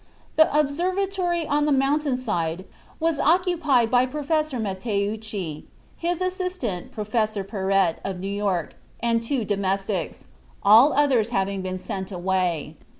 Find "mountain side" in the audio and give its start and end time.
1.71-2.65